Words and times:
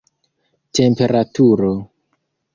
temperaturo 0.73 1.71